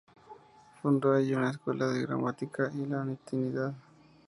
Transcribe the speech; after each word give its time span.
Fundó 0.81 1.13
allí 1.13 1.35
una 1.35 1.51
escuela 1.51 1.85
de 1.85 2.01
gramática 2.01 2.71
y 2.73 2.87
latinidad. 2.87 3.75